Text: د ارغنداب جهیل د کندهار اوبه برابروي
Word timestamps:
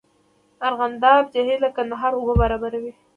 د 0.57 0.59
ارغنداب 0.69 1.23
جهیل 1.33 1.59
د 1.63 1.67
کندهار 1.77 2.11
اوبه 2.15 2.33
برابروي 2.41 2.93